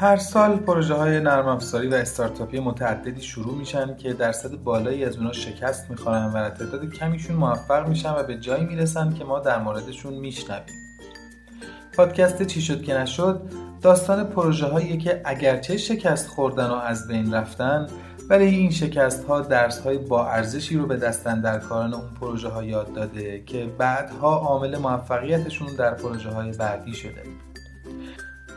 هر 0.00 0.16
سال 0.16 0.56
پروژه 0.56 0.94
های 0.94 1.20
نرم 1.20 1.48
افزاری 1.48 1.88
و 1.88 1.94
استارتاپی 1.94 2.60
متعددی 2.60 3.22
شروع 3.22 3.54
میشن 3.54 3.96
که 3.96 4.12
درصد 4.12 4.56
بالایی 4.56 5.04
از 5.04 5.16
اونا 5.16 5.32
شکست 5.32 5.90
می‌خورن 5.90 6.24
و 6.24 6.50
تعداد 6.50 6.92
کمیشون 6.92 7.36
موفق 7.36 7.88
میشن 7.88 8.10
و 8.10 8.22
به 8.22 8.38
جایی 8.38 8.64
می‌رسن 8.64 9.14
که 9.14 9.24
ما 9.24 9.38
در 9.38 9.58
موردشون 9.58 10.14
میشنویم. 10.14 10.74
پادکست 11.96 12.42
چی 12.42 12.60
شد 12.60 12.82
که 12.82 12.94
نشد؟ 12.94 13.42
داستان 13.82 14.24
پروژه 14.24 14.66
هایی 14.66 14.98
که 14.98 15.20
اگرچه 15.24 15.76
شکست 15.76 16.28
خوردن 16.28 16.70
و 16.70 16.74
از 16.74 17.08
بین 17.08 17.34
رفتن 17.34 17.86
ولی 18.30 18.44
این 18.44 18.70
شکست 18.70 19.24
ها 19.24 19.40
درس 19.40 19.78
های 19.78 19.98
با 19.98 20.26
ارزشی 20.26 20.76
رو 20.76 20.86
به 20.86 20.96
دستن 20.96 21.40
در 21.40 21.58
کاران 21.58 21.94
اون 21.94 22.14
پروژه 22.20 22.48
ها 22.48 22.64
یاد 22.64 22.92
داده 22.92 23.42
که 23.46 23.66
بعدها 23.78 24.36
عامل 24.36 24.78
موفقیتشون 24.78 25.68
در 25.78 25.94
پروژه 25.94 26.30
های 26.30 26.52
بعدی 26.52 26.94
شده. 26.94 27.49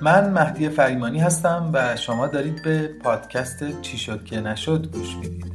من 0.04 0.30
مهدی 0.30 0.70
فریمانی 0.70 1.20
هستم 1.20 1.70
و 1.74 1.96
شما 1.96 2.28
دارید 2.28 2.64
به 2.64 2.88
پادکست 2.88 3.82
چی 3.82 3.98
شد 3.98 4.24
که 4.26 4.40
نشد 4.40 4.92
گوش 4.94 5.16
می‌دید. 5.16 5.54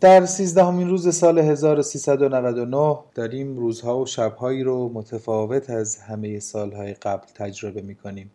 در 0.00 0.26
سیزدهمین 0.26 0.88
روز 0.88 1.16
سال 1.16 1.38
1399 1.38 2.98
داریم 3.14 3.56
روزها 3.56 3.98
و 3.98 4.06
شبهایی 4.06 4.62
رو 4.62 4.90
متفاوت 4.94 5.70
از 5.70 5.96
همه 5.96 6.40
سالهای 6.40 6.94
قبل 6.94 7.26
تجربه 7.34 7.82
می‌کنیم. 7.82 8.30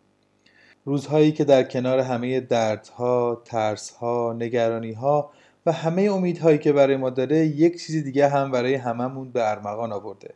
روزهایی 0.90 1.32
که 1.32 1.44
در 1.44 1.62
کنار 1.62 1.98
همه 1.98 2.40
دردها، 2.40 3.42
ترسها، 3.44 4.32
نگرانیها 4.38 5.30
و 5.66 5.72
همه 5.72 6.02
امیدهایی 6.02 6.58
که 6.58 6.72
برای 6.72 6.96
ما 6.96 7.10
داره 7.10 7.36
یک 7.36 7.82
چیز 7.86 8.04
دیگه 8.04 8.28
هم 8.28 8.50
برای 8.50 8.74
هممون 8.74 9.30
به 9.30 9.50
ارمغان 9.50 9.92
آورده. 9.92 10.34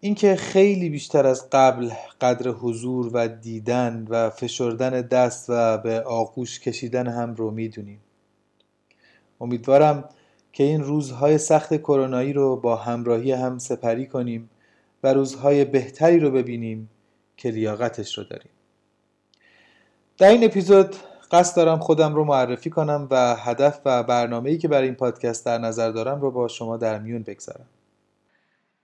اینکه 0.00 0.36
خیلی 0.36 0.90
بیشتر 0.90 1.26
از 1.26 1.50
قبل 1.50 1.90
قدر 2.20 2.50
حضور 2.50 3.10
و 3.12 3.28
دیدن 3.28 4.06
و 4.08 4.30
فشردن 4.30 5.00
دست 5.00 5.46
و 5.48 5.78
به 5.78 6.00
آغوش 6.00 6.60
کشیدن 6.60 7.06
هم 7.06 7.34
رو 7.34 7.50
می‌دونیم. 7.50 8.00
امیدوارم 9.40 10.08
که 10.52 10.64
این 10.64 10.80
روزهای 10.80 11.38
سخت 11.38 11.76
کرونایی 11.76 12.32
رو 12.32 12.56
با 12.56 12.76
همراهی 12.76 13.32
هم 13.32 13.58
سپری 13.58 14.06
کنیم 14.06 14.50
و 15.02 15.12
روزهای 15.12 15.64
بهتری 15.64 16.18
رو 16.18 16.30
ببینیم 16.30 16.90
که 17.36 17.50
لیاقتش 17.50 18.18
رو 18.18 18.24
داریم. 18.24 18.51
در 20.22 20.28
این 20.28 20.44
اپیزود 20.44 20.96
قصد 21.30 21.56
دارم 21.56 21.78
خودم 21.78 22.14
رو 22.14 22.24
معرفی 22.24 22.70
کنم 22.70 23.08
و 23.10 23.36
هدف 23.36 23.80
و 23.84 24.02
برنامه‌ای 24.02 24.58
که 24.58 24.68
برای 24.68 24.84
این 24.84 24.94
پادکست 24.94 25.46
در 25.46 25.58
نظر 25.58 25.90
دارم 25.90 26.20
رو 26.20 26.30
با 26.30 26.48
شما 26.48 26.76
در 26.76 26.98
میون 26.98 27.22
بگذارم. 27.22 27.66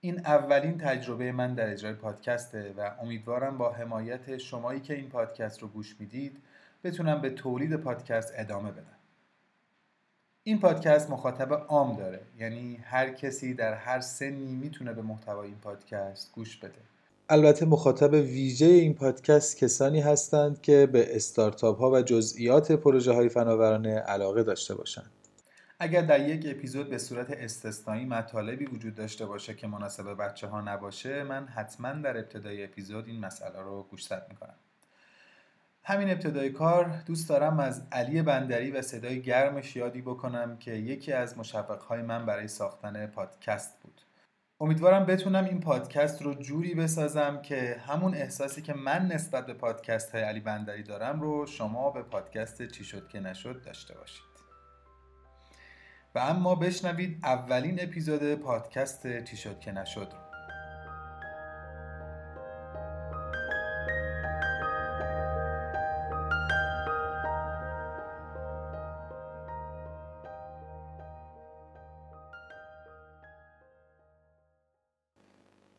این 0.01 0.19
اولین 0.19 0.77
تجربه 0.77 1.31
من 1.31 1.53
در 1.53 1.69
اجرای 1.69 1.93
پادکسته 1.93 2.73
و 2.77 2.91
امیدوارم 3.01 3.57
با 3.57 3.71
حمایت 3.71 4.37
شمایی 4.37 4.79
که 4.79 4.93
این 4.93 5.09
پادکست 5.09 5.59
رو 5.59 5.67
گوش 5.67 5.95
می‌دید 5.99 6.37
بتونم 6.83 7.21
به 7.21 7.29
تولید 7.29 7.75
پادکست 7.75 8.33
ادامه 8.35 8.71
بدم. 8.71 8.97
این 10.43 10.59
پادکست 10.59 11.09
مخاطب 11.09 11.53
عام 11.53 11.95
داره 11.95 12.21
یعنی 12.39 12.75
هر 12.75 13.09
کسی 13.09 13.53
در 13.53 13.73
هر 13.73 13.99
سنی 13.99 14.55
می‌تونه 14.55 14.93
به 14.93 15.01
محتوای 15.01 15.47
این 15.47 15.59
پادکست 15.59 16.31
گوش 16.31 16.57
بده. 16.57 16.88
البته 17.31 17.65
مخاطب 17.65 18.13
ویژه 18.13 18.65
این 18.65 18.93
پادکست 18.93 19.57
کسانی 19.57 20.01
هستند 20.01 20.61
که 20.61 20.85
به 20.85 21.15
استارتاپ 21.15 21.79
ها 21.79 21.91
و 21.91 22.01
جزئیات 22.01 22.71
پروژه 22.71 23.11
های 23.11 23.29
فناورانه 23.29 23.95
علاقه 23.99 24.43
داشته 24.43 24.75
باشند. 24.75 25.11
اگر 25.79 26.01
در 26.01 26.29
یک 26.29 26.45
اپیزود 26.47 26.89
به 26.89 26.97
صورت 26.97 27.31
استثنایی 27.31 28.05
مطالبی 28.05 28.65
وجود 28.65 28.95
داشته 28.95 29.25
باشه 29.25 29.53
که 29.53 29.67
مناسب 29.67 30.17
بچه 30.17 30.47
ها 30.47 30.61
نباشه 30.61 31.23
من 31.23 31.45
حتما 31.45 31.93
در 31.93 32.17
ابتدای 32.17 32.63
اپیزود 32.63 33.07
این 33.07 33.19
مسئله 33.19 33.59
رو 33.59 33.85
گوشزد 33.91 34.25
می‌کنم. 34.29 34.55
همین 35.83 36.09
ابتدای 36.09 36.49
کار 36.49 37.03
دوست 37.05 37.29
دارم 37.29 37.59
از 37.59 37.81
علی 37.91 38.21
بندری 38.21 38.71
و 38.71 38.81
صدای 38.81 39.21
گرمش 39.21 39.75
یادی 39.75 40.01
بکنم 40.01 40.57
که 40.57 40.71
یکی 40.71 41.13
از 41.13 41.37
مشوقهای 41.37 42.01
من 42.01 42.25
برای 42.25 42.47
ساختن 42.47 43.07
پادکست 43.07 43.79
بود. 43.83 44.01
امیدوارم 44.61 45.05
بتونم 45.05 45.45
این 45.45 45.59
پادکست 45.59 46.21
رو 46.21 46.33
جوری 46.33 46.75
بسازم 46.75 47.41
که 47.41 47.81
همون 47.87 48.15
احساسی 48.15 48.61
که 48.61 48.73
من 48.73 49.07
نسبت 49.07 49.45
به 49.45 49.53
پادکست 49.53 50.15
های 50.15 50.23
علی 50.23 50.39
بندری 50.39 50.83
دارم 50.83 51.21
رو 51.21 51.45
شما 51.45 51.91
به 51.91 52.03
پادکست 52.03 52.67
چی 52.67 52.83
شد 52.83 53.07
که 53.07 53.19
نشد 53.19 53.61
داشته 53.65 53.95
باشید. 53.95 54.23
و 56.15 56.19
اما 56.19 56.55
بشنوید 56.55 57.19
اولین 57.23 57.83
اپیزود 57.83 58.35
پادکست 58.35 59.23
چی 59.23 59.37
شد 59.37 59.59
که 59.59 59.71
نشد 59.71 60.07
رو. 60.11 60.28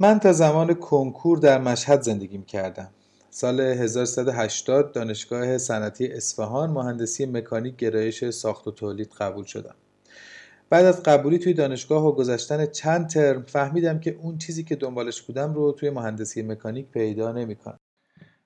من 0.02 0.18
تا 0.18 0.32
زمان 0.32 0.74
کنکور 0.74 1.38
در 1.38 1.58
مشهد 1.58 2.00
زندگی 2.02 2.42
کردم. 2.42 2.88
سال 3.30 3.60
1380 3.60 4.92
دانشگاه 4.92 5.58
صنعتی 5.58 6.12
اصفهان 6.12 6.70
مهندسی 6.70 7.26
مکانیک 7.26 7.76
گرایش 7.76 8.30
ساخت 8.30 8.68
و 8.68 8.70
تولید 8.70 9.12
قبول 9.18 9.44
شدم. 9.44 9.74
بعد 10.70 10.84
از 10.84 11.02
قبولی 11.02 11.38
توی 11.38 11.54
دانشگاه 11.54 12.06
و 12.06 12.12
گذشتن 12.12 12.66
چند 12.66 13.08
ترم 13.08 13.42
فهمیدم 13.42 14.00
که 14.00 14.18
اون 14.22 14.38
چیزی 14.38 14.64
که 14.64 14.76
دنبالش 14.76 15.22
بودم 15.22 15.54
رو 15.54 15.72
توی 15.72 15.90
مهندسی 15.90 16.42
مکانیک 16.42 16.86
پیدا 16.86 17.32
نمی‌کنم. 17.32 17.78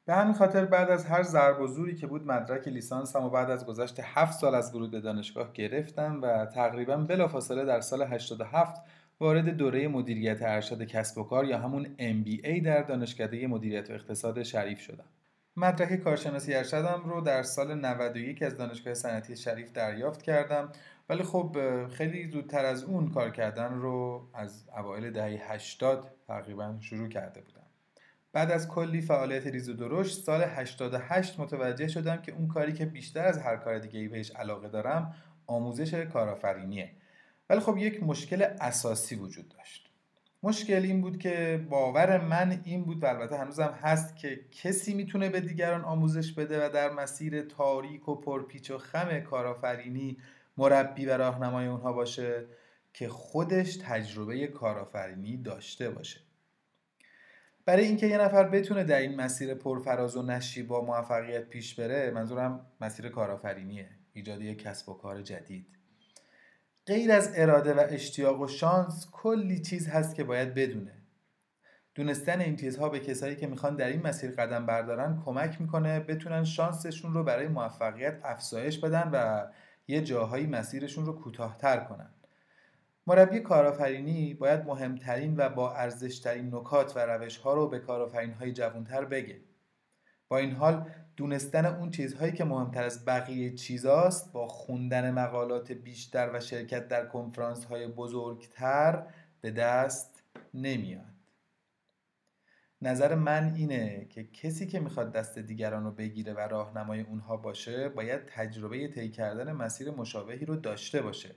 به 0.07 0.15
همین 0.15 0.35
خاطر 0.35 0.65
بعد 0.65 0.91
از 0.91 1.05
هر 1.05 1.23
ضرب 1.23 1.61
و 1.61 1.67
زوری 1.67 1.97
که 1.97 2.07
بود 2.07 2.27
مدرک 2.27 2.69
لیسانسم 2.69 3.25
و 3.25 3.31
بعد 3.31 3.51
از 3.51 3.67
گذشت 3.67 4.01
7 4.03 4.41
سال 4.41 4.55
از 4.55 4.75
ورود 4.75 4.91
به 4.91 5.01
دانشگاه 5.01 5.53
گرفتم 5.53 6.21
و 6.23 6.47
تقریبا 6.47 6.97
بلافاصله 6.97 7.65
در 7.65 7.81
سال 7.81 8.03
87 8.03 8.75
وارد 9.25 9.49
دوره 9.49 9.89
مدیریت 9.89 10.43
ارشد 10.43 10.83
کسب 10.83 11.19
و 11.19 11.25
کار 11.25 11.45
یا 11.45 11.59
همون 11.59 11.85
MBA 11.85 12.63
در 12.65 12.83
دانشکده 12.83 13.47
مدیریت 13.47 13.91
و 13.91 13.93
اقتصاد 13.93 14.43
شریف 14.43 14.81
شدم. 14.81 15.05
مدرک 15.57 15.97
کارشناسی 15.97 16.55
ارشدم 16.55 17.03
رو 17.05 17.21
در 17.21 17.43
سال 17.43 17.75
91 17.75 18.43
از 18.43 18.57
دانشگاه 18.57 18.95
صنعتی 18.95 19.37
شریف 19.37 19.73
دریافت 19.73 20.23
کردم 20.23 20.73
ولی 21.09 21.23
خب 21.23 21.57
خیلی 21.91 22.29
زودتر 22.29 22.65
از 22.65 22.85
اون 22.85 23.11
کار 23.11 23.31
کردن 23.31 23.75
رو 23.75 24.29
از 24.35 24.65
اوایل 24.77 25.11
دهه 25.11 25.53
80 25.53 26.11
تقریبا 26.29 26.77
شروع 26.81 27.09
کرده 27.09 27.41
بودم. 27.41 27.67
بعد 28.33 28.51
از 28.51 28.69
کلی 28.69 29.01
فعالیت 29.01 29.47
ریز 29.47 29.69
و 29.69 29.73
درشت 29.73 30.25
سال 30.25 30.43
88 30.43 31.41
متوجه 31.41 31.89
شدم 31.89 32.17
که 32.17 32.33
اون 32.33 32.49
کاری 32.49 32.73
که 32.73 32.87
بیشتر 32.87 33.25
از 33.25 33.39
هر 33.39 33.57
کار 33.57 33.79
دیگه 33.79 34.01
ای 34.01 34.09
بهش 34.09 34.31
علاقه 34.31 34.69
دارم 34.69 35.15
آموزش 35.47 35.95
کارآفرینیه 35.95 36.91
ولی 37.51 37.61
خب 37.61 37.79
یک 37.79 38.03
مشکل 38.03 38.43
اساسی 38.43 39.15
وجود 39.15 39.49
داشت. 39.49 39.91
مشکل 40.43 40.83
این 40.83 41.01
بود 41.01 41.19
که 41.19 41.67
باور 41.71 42.21
من 42.21 42.61
این 42.65 42.85
بود 42.85 43.03
و 43.03 43.07
البته 43.07 43.39
هنوزم 43.39 43.79
هست 43.83 44.17
که 44.17 44.41
کسی 44.53 44.95
می‌تونه 44.95 45.29
به 45.29 45.41
دیگران 45.41 45.85
آموزش 45.85 46.33
بده 46.33 46.67
و 46.67 46.71
در 46.71 46.91
مسیر 46.91 47.43
تاریک 47.43 48.09
و 48.09 48.15
پرپیچ 48.15 48.71
و 48.71 48.79
خم 48.79 49.21
کارآفرینی 49.21 50.17
مربی 50.57 51.07
و 51.07 51.17
راهنمای 51.17 51.67
اونها 51.67 51.93
باشه 51.93 52.45
که 52.93 53.09
خودش 53.09 53.77
تجربه 53.77 54.47
کارآفرینی 54.47 55.37
داشته 55.37 55.91
باشه. 55.91 56.21
برای 57.67 57.85
اینکه 57.85 58.07
یه 58.07 58.19
نفر 58.19 58.49
بتونه 58.49 58.85
در 58.85 58.99
این 58.99 59.15
مسیر 59.15 59.55
پرفراز 59.55 60.17
و 60.17 60.23
نشی 60.23 60.63
با 60.63 60.85
موفقیت 60.85 61.49
پیش 61.49 61.75
بره 61.75 62.11
منظورم 62.11 62.67
مسیر 62.81 63.09
کارآفرینیه 63.09 63.89
ایجاد 64.13 64.43
یک 64.43 64.63
کسب 64.63 64.89
و 64.89 64.95
کار 64.95 65.23
جدید. 65.23 65.67
غیر 66.87 67.13
از 67.13 67.33
اراده 67.35 67.75
و 67.75 67.87
اشتیاق 67.89 68.41
و 68.41 68.49
شانس 68.49 69.09
کلی 69.13 69.63
چیز 69.63 69.89
هست 69.89 70.15
که 70.15 70.25
باید 70.25 70.55
بدونه. 70.55 70.93
دونستن 71.95 72.41
این 72.41 72.57
چیزها 72.57 72.89
به 72.89 73.01
کسایی 73.01 73.37
که 73.37 73.47
می‌خوان 73.47 73.77
در 73.77 73.89
این 73.89 74.03
مسیر 74.03 74.31
قدم 74.31 74.67
بردارن 74.67 75.23
کمک 75.25 75.61
می‌کنه 75.61 76.01
بتونن 76.01 76.45
شانسشون 76.45 77.15
رو 77.15 77.25
برای 77.25 77.49
موفقیت 77.49 78.21
افزایش 78.25 78.79
بدن 78.79 79.11
و 79.13 79.47
یه 79.89 80.01
جاهایی 80.01 80.47
مسیرشون 80.47 81.07
رو 81.07 81.13
کوتاهتر 81.13 81.77
کنن. 81.77 82.11
مربی 83.07 83.41
کارآفرینی 83.41 84.35
باید 84.35 84.65
مهمترین 84.65 85.37
و 85.37 85.49
با 85.49 85.75
ارزشترین 85.75 86.55
نکات 86.55 86.97
و 86.97 86.99
روشها 86.99 87.55
رو 87.55 87.69
به 87.69 87.79
کارآفرین 87.79 88.33
های 88.33 88.53
جوانتر 88.53 89.05
بگه. 89.05 89.41
با 90.29 90.39
این 90.39 90.53
حال 90.53 90.91
دونستن 91.17 91.67
اون 91.67 91.91
چیزهایی 91.91 92.33
که 92.33 92.45
مهمتر 92.45 92.85
از 92.85 93.05
بقیه 93.05 93.55
چیزاست 93.55 94.33
با 94.33 94.49
خوندن 94.49 95.11
مقالات 95.11 95.73
بیشتر 95.73 96.31
و 96.35 96.41
شرکت 96.41 96.89
در 96.89 97.07
کنفرانس 97.07 97.65
های 97.65 97.87
بزرگتر 97.87 99.07
به 99.41 99.51
دست 99.51 100.23
نمیاد. 100.55 101.15
نظر 102.83 103.15
من 103.15 103.55
اینه 103.55 104.07
که 104.11 104.25
کسی 104.25 104.67
که 104.67 104.81
می‌خواد 104.81 105.13
دست 105.13 105.39
دیگران 105.39 105.85
رو 105.85 105.91
بگیره 105.91 106.33
و 106.33 106.39
راهنمای 106.39 107.01
اونها 107.01 107.37
باشه 107.37 107.89
باید 107.89 108.27
تجربه 108.27 108.89
طی 108.89 109.11
کردن 109.11 109.53
مسیر 109.53 109.91
مشابهی 109.91 110.45
رو 110.45 110.57
داشته 110.57 111.03
باشه. 111.03 111.35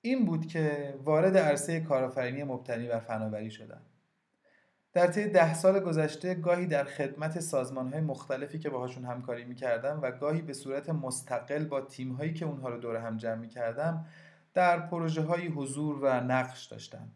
این 0.00 0.26
بود 0.26 0.46
که 0.46 0.94
وارد 1.04 1.36
عرصه 1.36 1.80
کارآفرینی 1.80 2.44
مبتنی 2.44 2.88
بر 2.88 3.00
فناوری 3.00 3.50
شدم. 3.50 3.82
در 4.92 5.06
طی 5.06 5.28
ده 5.28 5.54
سال 5.54 5.80
گذشته 5.80 6.34
گاهی 6.34 6.66
در 6.66 6.84
خدمت 6.84 7.40
سازمان 7.40 7.92
های 7.92 8.00
مختلفی 8.00 8.58
که 8.58 8.70
باهاشون 8.70 9.04
همکاری 9.04 9.44
می‌کردم 9.44 10.00
و 10.02 10.10
گاهی 10.10 10.42
به 10.42 10.52
صورت 10.52 10.90
مستقل 10.90 11.64
با 11.64 11.80
تیم 11.80 12.12
هایی 12.12 12.34
که 12.34 12.44
اونها 12.44 12.68
رو 12.68 12.78
دور 12.78 12.96
هم 12.96 13.16
جمع 13.16 13.34
می‌کردم 13.34 14.06
در 14.54 14.86
پروژه 14.86 15.22
هایی 15.22 15.46
حضور 15.46 15.98
و 16.02 16.20
نقش 16.20 16.66
داشتم 16.66 17.08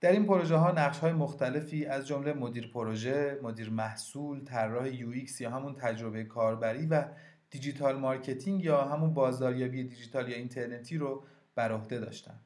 در 0.00 0.12
این 0.12 0.26
پروژه 0.26 0.56
ها 0.56 0.72
نقش 0.72 0.98
های 0.98 1.12
مختلفی 1.12 1.86
از 1.86 2.06
جمله 2.06 2.32
مدیر 2.32 2.70
پروژه، 2.74 3.38
مدیر 3.42 3.70
محصول، 3.70 4.44
طراح 4.44 4.88
UX 4.88 5.12
یا 5.40 5.50
همون 5.50 5.74
تجربه 5.74 6.24
کاربری 6.24 6.86
و 6.86 7.04
digital 7.50 7.98
marketing 7.98 8.64
یا 8.64 8.84
همون 8.84 9.14
بازاریابی 9.14 9.84
دیجیتال 9.84 10.28
یا 10.28 10.36
اینترنتی 10.36 10.98
رو 10.98 11.24
بر 11.54 11.72
عهده 11.72 11.98
داشتم. 11.98 12.40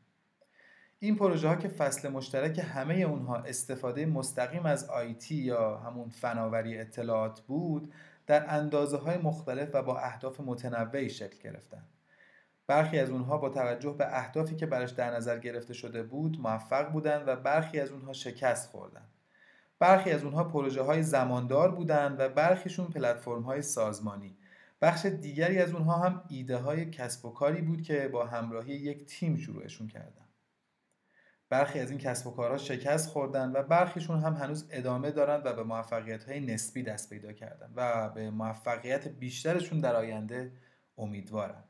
این 1.02 1.16
پروژه 1.16 1.48
ها 1.48 1.56
که 1.56 1.68
فصل 1.68 2.08
مشترک 2.08 2.58
همه 2.74 2.94
اونها 2.94 3.36
استفاده 3.36 4.06
مستقیم 4.06 4.66
از 4.66 4.90
IT 4.90 5.34
یا 5.34 5.76
همون 5.76 6.08
فناوری 6.08 6.78
اطلاعات 6.78 7.40
بود 7.40 7.92
در 8.26 8.54
اندازه 8.54 8.96
های 8.96 9.18
مختلف 9.18 9.68
و 9.74 9.82
با 9.82 9.98
اهداف 9.98 10.40
متنوعی 10.40 11.10
شکل 11.10 11.38
گرفتن. 11.38 11.82
برخی 12.66 12.98
از 12.98 13.10
اونها 13.10 13.38
با 13.38 13.48
توجه 13.48 13.92
به 13.92 14.18
اهدافی 14.18 14.56
که 14.56 14.66
براش 14.66 14.90
در 14.90 15.16
نظر 15.16 15.38
گرفته 15.38 15.74
شده 15.74 16.02
بود 16.02 16.40
موفق 16.40 16.92
بودند 16.92 17.28
و 17.28 17.36
برخی 17.36 17.80
از 17.80 17.90
اونها 17.90 18.12
شکست 18.12 18.70
خوردن. 18.70 19.08
برخی 19.78 20.10
از 20.10 20.24
اونها 20.24 20.44
پروژه 20.44 20.82
های 20.82 21.02
زماندار 21.02 21.70
بودند 21.70 22.20
و 22.20 22.28
برخیشون 22.28 22.86
پلتفرم 22.86 23.42
های 23.42 23.62
سازمانی. 23.62 24.36
بخش 24.82 25.06
دیگری 25.06 25.58
از 25.58 25.72
اونها 25.72 25.98
هم 25.98 26.22
ایده 26.28 26.56
های 26.56 26.90
کسب 26.90 27.24
و 27.24 27.30
کاری 27.30 27.62
بود 27.62 27.82
که 27.82 28.08
با 28.08 28.26
همراهی 28.26 28.74
یک 28.74 29.06
تیم 29.06 29.36
شروعشون 29.36 29.88
کردن. 29.88 30.29
برخی 31.50 31.80
از 31.80 31.90
این 31.90 31.98
کسب 31.98 32.26
و 32.26 32.30
کارها 32.30 32.58
شکست 32.58 33.08
خوردن 33.08 33.52
و 33.52 33.62
برخیشون 33.62 34.20
هم 34.20 34.34
هنوز 34.34 34.66
ادامه 34.70 35.10
دارند 35.10 35.46
و 35.46 35.52
به 35.52 35.62
موفقیت 35.62 36.24
های 36.24 36.40
نسبی 36.40 36.82
دست 36.82 37.10
پیدا 37.10 37.32
کردن 37.32 37.72
و 37.76 38.08
به 38.08 38.30
موفقیت 38.30 39.08
بیشترشون 39.08 39.80
در 39.80 39.96
آینده 39.96 40.52
امیدوارم 40.98 41.64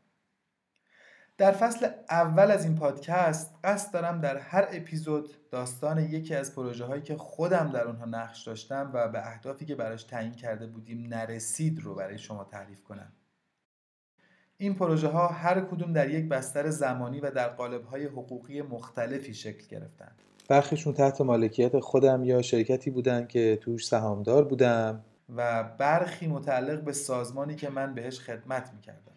در 1.38 1.52
فصل 1.52 1.88
اول 2.10 2.50
از 2.50 2.64
این 2.64 2.76
پادکست 2.76 3.54
قصد 3.64 3.92
دارم 3.92 4.20
در 4.20 4.36
هر 4.36 4.68
اپیزود 4.72 5.48
داستان 5.50 5.98
یکی 5.98 6.34
از 6.34 6.54
پروژه 6.54 6.84
هایی 6.84 7.02
که 7.02 7.16
خودم 7.16 7.72
در 7.72 7.84
اونها 7.84 8.04
نقش 8.04 8.46
داشتم 8.46 8.90
و 8.94 9.08
به 9.08 9.26
اهدافی 9.26 9.64
که 9.64 9.74
براش 9.74 10.04
تعیین 10.04 10.32
کرده 10.32 10.66
بودیم 10.66 11.06
نرسید 11.06 11.80
رو 11.80 11.94
برای 11.94 12.18
شما 12.18 12.44
تعریف 12.44 12.84
کنم. 12.84 13.12
این 14.60 14.74
پروژه 14.74 15.08
ها 15.08 15.26
هر 15.28 15.60
کدوم 15.60 15.92
در 15.92 16.10
یک 16.10 16.28
بستر 16.28 16.70
زمانی 16.70 17.20
و 17.20 17.30
در 17.30 17.48
قالب 17.48 17.84
های 17.84 18.04
حقوقی 18.04 18.62
مختلفی 18.62 19.34
شکل 19.34 19.66
گرفتن 19.68 20.12
برخیشون 20.48 20.92
تحت 20.92 21.20
مالکیت 21.20 21.78
خودم 21.78 22.24
یا 22.24 22.42
شرکتی 22.42 22.90
بودن 22.90 23.26
که 23.26 23.58
توش 23.60 23.86
سهامدار 23.86 24.44
بودم. 24.44 25.04
و 25.36 25.62
برخی 25.62 26.26
متعلق 26.26 26.84
به 26.84 26.92
سازمانی 26.92 27.54
که 27.54 27.70
من 27.70 27.94
بهش 27.94 28.20
خدمت 28.20 28.72
می‌کردم. 28.74 29.16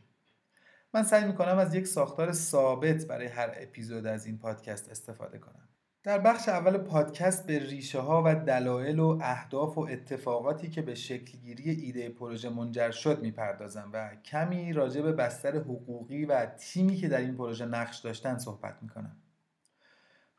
من 0.94 1.04
سعی 1.04 1.26
می‌کنم 1.26 1.58
از 1.58 1.76
یک 1.76 1.88
ساختار 1.88 2.32
ثابت 2.32 3.06
برای 3.06 3.28
هر 3.28 3.56
اپیزود 3.62 4.06
از 4.06 4.26
این 4.26 4.38
پادکست 4.38 4.90
استفاده 4.90 5.38
کنم. 5.38 5.68
در 6.04 6.20
بخش 6.20 6.50
اول 6.50 6.78
پادکست 6.78 7.48
به 7.48 7.60
ریشه 7.60 8.00
ها 8.00 8.24
و 8.26 8.36
دلایل 8.36 9.00
و 9.00 9.20
اهداف 9.22 9.78
و 9.78 9.82
اتفاقاتی 9.82 10.70
که 10.70 10.82
به 10.82 10.96
شکلگیری 10.96 11.70
ایده 11.72 12.10
پروژه 12.10 12.50
منجر 12.50 12.92
شد 12.92 13.22
می‌پردازم 13.22 13.90
و 13.94 14.16
کمی 14.16 14.74
راجع 14.74 15.02
به 15.02 15.12
بستر 15.12 15.58
حقوقی 15.58 16.26
و 16.26 16.46
تیمی 16.46 16.96
که 16.96 17.08
در 17.08 17.18
این 17.18 17.38
پروژه 17.38 17.66
نقش 17.66 17.98
داشتن 17.98 18.38
صحبت 18.38 18.78
می‌کنم. 18.82 19.18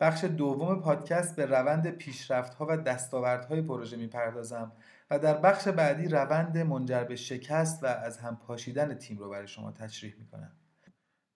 بخش 0.00 0.24
دوم 0.24 0.80
پادکست 0.80 1.36
به 1.36 1.46
روند 1.46 1.90
پیشرفت 1.90 2.54
ها 2.54 2.66
و 2.68 2.76
دستاوردهای 2.76 3.62
پروژه 3.62 3.96
می‌پردازم 3.96 4.72
و 5.10 5.18
در 5.18 5.34
بخش 5.34 5.68
بعدی 5.68 6.08
روند 6.08 6.58
منجر 6.58 7.04
به 7.04 7.16
شکست 7.16 7.84
و 7.84 7.86
از 7.86 8.18
هم 8.18 8.36
پاشیدن 8.36 8.94
تیم 8.94 9.18
رو 9.18 9.30
برای 9.30 9.48
شما 9.48 9.72
تشریح 9.72 10.14
می‌کنم. 10.18 10.52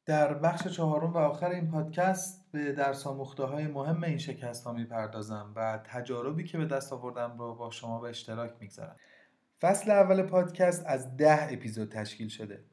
در 0.08 0.34
بخش 0.34 0.66
چهارم 0.66 1.12
و 1.12 1.16
آخر 1.16 1.50
این 1.50 1.70
پادکست 1.70 2.44
به 2.52 2.72
درس 2.72 3.06
آموخته 3.06 3.42
های 3.42 3.66
مهم 3.66 4.04
این 4.04 4.18
شکست 4.18 4.64
ها 4.64 4.72
می‌پردازم 4.72 5.52
و 5.56 5.80
تجاربی 5.84 6.44
که 6.44 6.58
به 6.58 6.66
دست 6.66 6.92
آوردم 6.92 7.38
رو 7.38 7.54
با 7.54 7.70
شما 7.70 8.00
به 8.00 8.08
اشتراک 8.08 8.52
می‌گذارم. 8.60 8.96
فصل 9.60 9.90
اول 9.90 10.22
پادکست 10.22 10.86
از 10.86 11.16
ده 11.16 11.52
اپیزود 11.52 11.92
تشکیل 11.92 12.28
شده. 12.28 12.64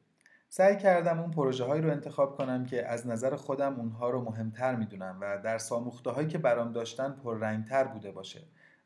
سعی 0.48 0.76
کردم 0.76 1.20
اون 1.20 1.30
پروژه 1.30 1.64
هایی 1.64 1.82
رو 1.82 1.90
انتخاب 1.90 2.36
کنم 2.36 2.64
که 2.64 2.88
از 2.88 3.06
نظر 3.06 3.36
خودم 3.36 3.80
اونها 3.80 4.10
رو 4.10 4.22
مهمتر 4.22 4.76
می‌دونم 4.76 5.18
و 5.20 5.38
در 5.44 5.58
ساموخته 5.58 6.10
هایی 6.10 6.28
که 6.28 6.38
برام 6.38 6.72
داشتن 6.72 7.12
پررنگتر 7.12 7.84
بوده 7.84 8.10
باشه 8.10 8.42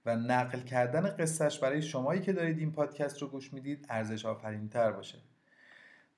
و 0.07 0.17
نقل 0.17 0.61
کردن 0.61 1.17
قصهش 1.17 1.59
برای 1.59 1.83
شمایی 1.83 2.21
که 2.21 2.33
دارید 2.33 2.59
این 2.59 2.73
پادکست 2.73 3.23
رو 3.23 3.29
گوش 3.29 3.53
می‌دید 3.53 3.87
ارزش 3.91 4.27
آفرینتر 4.27 4.93
باشه. 4.93 5.19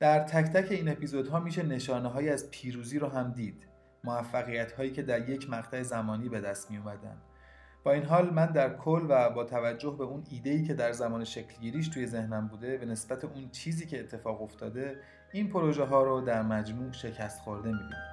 در 0.02 0.20
تک 0.20 0.52
تک 0.52 0.72
این 0.72 0.88
اپیزودها 0.88 1.40
میشه 1.40 1.62
نشانه 1.62 2.08
های 2.08 2.28
از 2.28 2.50
پیروزی 2.50 2.98
رو 2.98 3.08
هم 3.08 3.32
دید 3.32 3.68
موفقیت 4.04 4.72
هایی 4.72 4.90
که 4.90 5.02
در 5.02 5.28
یک 5.28 5.50
مقطع 5.50 5.82
زمانی 5.82 6.28
به 6.28 6.40
دست 6.40 6.70
می 6.70 6.76
اومدن 6.76 7.16
با 7.84 7.92
این 7.92 8.02
حال 8.02 8.30
من 8.30 8.46
در 8.46 8.76
کل 8.76 9.06
و 9.08 9.30
با 9.30 9.44
توجه 9.44 9.96
به 9.98 10.04
اون 10.04 10.24
ایده‌ای 10.30 10.64
که 10.64 10.74
در 10.74 10.92
زمان 10.92 11.24
شکلگیریش 11.24 11.88
توی 11.88 12.06
ذهنم 12.06 12.48
بوده 12.48 12.76
به 12.76 12.86
نسبت 12.86 13.24
اون 13.24 13.50
چیزی 13.50 13.86
که 13.86 14.00
اتفاق 14.00 14.42
افتاده 14.42 14.96
این 15.32 15.48
پروژه 15.48 15.84
ها 15.84 16.02
رو 16.02 16.20
در 16.20 16.42
مجموع 16.42 16.92
شکست 16.92 17.40
خورده 17.40 17.68
می‌بینم. 17.68 18.11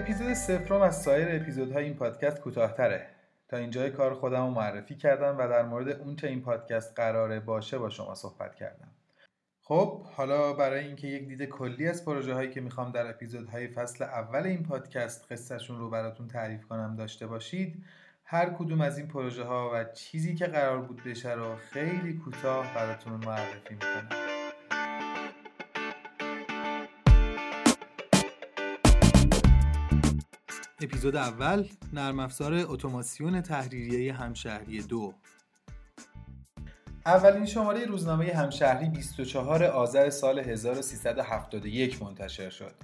اپیزود 0.00 0.34
سفرم 0.34 0.80
از 0.80 1.02
سایر 1.02 1.42
اپیزودهای 1.42 1.84
این 1.84 1.94
پادکست 1.94 2.40
کوتاهتره. 2.40 3.06
تا 3.48 3.56
اینجای 3.56 3.90
کار 3.90 4.14
خودم 4.14 4.46
رو 4.46 4.50
معرفی 4.50 4.96
کردم 4.96 5.38
و 5.38 5.48
در 5.48 5.62
مورد 5.62 5.88
اونچه 5.88 6.26
این 6.26 6.42
پادکست 6.42 6.92
قراره 6.96 7.40
باشه 7.40 7.78
با 7.78 7.90
شما 7.90 8.14
صحبت 8.14 8.54
کردم. 8.54 8.88
خب 9.62 10.02
حالا 10.02 10.52
برای 10.52 10.84
اینکه 10.84 11.06
یک 11.06 11.28
دید 11.28 11.44
کلی 11.44 11.88
از 11.88 12.04
پروژه 12.04 12.34
هایی 12.34 12.50
که 12.50 12.60
می‌خوام 12.60 12.92
در 12.92 13.10
اپیزودهای 13.10 13.68
فصل 13.68 14.04
اول 14.04 14.42
این 14.42 14.62
پادکست 14.62 15.32
قصهشون 15.32 15.78
رو 15.78 15.90
براتون 15.90 16.28
تعریف 16.28 16.64
کنم 16.64 16.96
داشته 16.96 17.26
باشید 17.26 17.84
هر 18.24 18.50
کدوم 18.50 18.80
از 18.80 18.98
این 18.98 19.08
پروژه 19.08 19.44
ها 19.44 19.70
و 19.74 19.84
چیزی 19.84 20.34
که 20.34 20.46
قرار 20.46 20.78
بود 20.78 21.04
بشه 21.04 21.32
رو 21.32 21.56
خیلی 21.56 22.14
کوتاه 22.24 22.74
براتون 22.74 23.12
معرفی 23.12 23.74
می‌کنم. 23.74 24.29
اپیزود 30.82 31.16
اول 31.16 31.68
نرم 31.92 32.20
افزار 32.20 32.54
اتوماسیون 32.54 33.40
تحریریه 33.40 34.12
همشهری 34.12 34.82
دو 34.82 35.14
اولین 37.06 37.46
شماره 37.46 37.84
روزنامه 37.84 38.32
همشهری 38.32 38.88
24 38.88 39.64
آذر 39.64 40.10
سال 40.10 40.38
1371 40.38 42.02
منتشر 42.02 42.50
شد. 42.50 42.74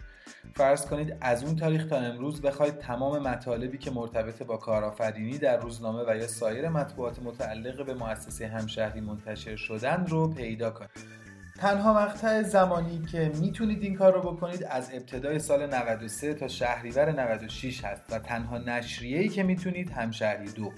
فرض 0.55 0.87
کنید 0.87 1.17
از 1.21 1.45
اون 1.45 1.57
تاریخ 1.57 1.87
تا 1.87 1.97
امروز 1.97 2.43
بخواید 2.43 2.79
تمام 2.79 3.23
مطالبی 3.23 3.79
که 3.79 3.91
مرتبط 3.91 4.43
با 4.43 4.57
کارآفرینی 4.57 5.39
در 5.39 5.57
روزنامه 5.57 6.05
و 6.09 6.17
یا 6.17 6.27
سایر 6.27 6.69
مطبوعات 6.69 7.23
متعلق 7.23 7.87
به 7.87 7.95
مؤسسه 7.95 8.47
همشهری 8.47 9.01
منتشر 9.01 9.57
شدن 9.57 10.07
رو 10.07 10.29
پیدا 10.29 10.71
کنید. 10.71 11.26
تنها 11.59 11.95
مقطع 11.95 12.43
زمانی 12.43 13.03
که 13.13 13.33
می‌تونید 13.41 13.83
این 13.83 13.95
کار 13.95 14.15
رو 14.15 14.21
بکنید 14.21 14.65
از 14.65 14.91
ابتدای 14.95 15.39
سال 15.39 15.75
93 15.75 16.35
تا 16.35 16.49
شهریور 16.49 17.21
96 17.23 17.85
هست 17.85 18.13
و 18.13 18.19
تنها 18.19 18.59
نشریه‌ای 18.59 19.29
که 19.29 19.43
می‌تونید 19.43 19.91
همشهری 19.91 20.53
دو. 20.53 20.73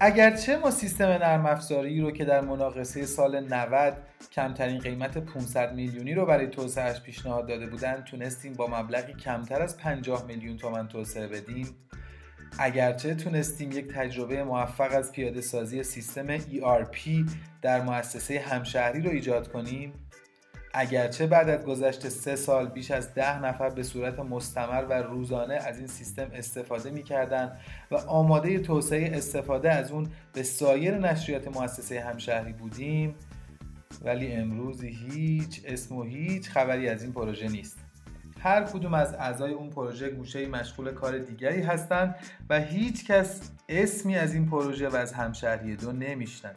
اگرچه 0.00 0.56
ما 0.56 0.70
سیستم 0.70 1.04
نرم 1.04 1.46
افزاری 1.46 2.00
رو 2.00 2.10
که 2.10 2.24
در 2.24 2.40
مناقصه 2.40 3.06
سال 3.06 3.54
90 3.54 3.96
کمترین 4.32 4.78
قیمت 4.78 5.18
500 5.18 5.74
میلیونی 5.74 6.14
رو 6.14 6.26
برای 6.26 6.46
توسعهش 6.46 7.00
پیشنهاد 7.00 7.48
داده 7.48 7.66
بودن 7.66 8.02
تونستیم 8.02 8.52
با 8.52 8.66
مبلغی 8.66 9.12
کمتر 9.12 9.62
از 9.62 9.76
50 9.76 10.26
میلیون 10.26 10.56
تومن 10.56 10.88
توسعه 10.88 11.26
بدیم. 11.26 11.85
اگرچه 12.58 13.14
تونستیم 13.14 13.72
یک 13.72 13.88
تجربه 13.88 14.44
موفق 14.44 14.94
از 14.94 15.12
پیاده 15.12 15.40
سازی 15.40 15.82
سیستم 15.82 16.38
ERP 16.38 17.30
در 17.62 17.80
مؤسسه 17.82 18.38
همشهری 18.38 19.00
رو 19.02 19.10
ایجاد 19.10 19.52
کنیم 19.52 19.92
اگرچه 20.78 21.26
بعد 21.26 21.48
از 21.48 21.64
گذشت 21.64 22.08
سه 22.08 22.36
سال 22.36 22.68
بیش 22.68 22.90
از 22.90 23.14
ده 23.14 23.42
نفر 23.42 23.68
به 23.68 23.82
صورت 23.82 24.18
مستمر 24.18 24.84
و 24.90 24.92
روزانه 24.92 25.54
از 25.54 25.78
این 25.78 25.86
سیستم 25.86 26.30
استفاده 26.32 26.90
می‌کردند 26.90 27.58
و 27.90 27.96
آماده 27.96 28.58
توسعه 28.58 29.16
استفاده 29.16 29.72
از 29.72 29.90
اون 29.90 30.08
به 30.32 30.42
سایر 30.42 30.98
نشریات 30.98 31.56
مؤسسه 31.56 32.00
همشهری 32.00 32.52
بودیم 32.52 33.14
ولی 34.02 34.32
امروز 34.32 34.84
هیچ 34.84 35.62
اسم 35.64 35.96
و 35.96 36.02
هیچ 36.02 36.48
خبری 36.48 36.88
از 36.88 37.02
این 37.02 37.12
پروژه 37.12 37.48
نیست. 37.48 37.85
هر 38.46 38.62
کدوم 38.62 38.94
از 38.94 39.14
اعضای 39.14 39.52
اون 39.52 39.70
پروژه 39.70 40.10
گوشه 40.10 40.48
مشغول 40.48 40.92
کار 40.92 41.18
دیگری 41.18 41.62
هستند 41.62 42.14
و 42.50 42.60
هیچ 42.60 43.06
کس 43.06 43.50
اسمی 43.68 44.16
از 44.16 44.34
این 44.34 44.46
پروژه 44.46 44.88
و 44.88 44.96
از 44.96 45.12
همشهری 45.12 45.76
دو 45.76 45.92
نمیشنوه. 45.92 46.54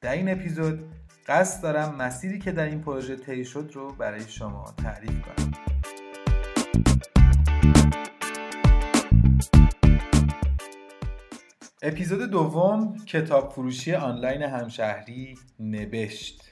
در 0.00 0.12
این 0.12 0.28
اپیزود 0.28 0.80
قصد 1.26 1.62
دارم 1.62 1.94
مسیری 1.94 2.38
که 2.38 2.52
در 2.52 2.64
این 2.64 2.80
پروژه 2.80 3.16
طی 3.16 3.44
شد 3.44 3.70
رو 3.74 3.92
برای 3.92 4.28
شما 4.28 4.74
تعریف 4.82 5.22
کنم. 5.22 5.52
اپیزود 11.82 12.30
دوم 12.30 12.96
کتاب 13.06 13.52
فروشی 13.52 13.94
آنلاین 13.94 14.42
همشهری 14.42 15.38
نبشت. 15.60 16.51